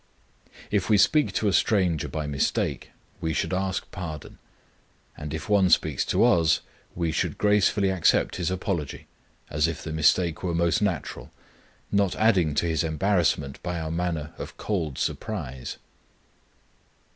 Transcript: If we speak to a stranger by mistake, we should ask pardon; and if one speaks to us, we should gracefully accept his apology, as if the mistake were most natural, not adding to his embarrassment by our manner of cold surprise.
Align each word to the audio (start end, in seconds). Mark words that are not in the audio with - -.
If 0.71 0.89
we 0.89 0.97
speak 0.97 1.31
to 1.33 1.47
a 1.47 1.53
stranger 1.53 2.07
by 2.07 2.25
mistake, 2.25 2.89
we 3.19 3.33
should 3.33 3.53
ask 3.53 3.91
pardon; 3.91 4.39
and 5.15 5.31
if 5.31 5.47
one 5.47 5.69
speaks 5.69 6.03
to 6.05 6.23
us, 6.23 6.61
we 6.95 7.11
should 7.11 7.37
gracefully 7.37 7.91
accept 7.91 8.37
his 8.37 8.49
apology, 8.49 9.05
as 9.51 9.67
if 9.67 9.83
the 9.83 9.93
mistake 9.93 10.41
were 10.41 10.55
most 10.55 10.81
natural, 10.81 11.29
not 11.91 12.15
adding 12.15 12.55
to 12.55 12.65
his 12.65 12.83
embarrassment 12.83 13.61
by 13.61 13.79
our 13.79 13.91
manner 13.91 14.33
of 14.39 14.57
cold 14.57 14.97
surprise. 14.97 15.77